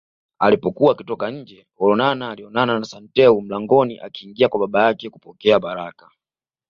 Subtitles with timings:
[0.39, 6.11] Alipokuwa akitoka nje Olonana alionana na Santeu mlangoni akiingia kwa baba yake kupokea baraka